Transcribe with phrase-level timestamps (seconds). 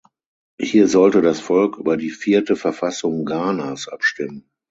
[0.59, 4.49] Hier sollte das Volk über die vierte Verfassung Ghanas abstimmen.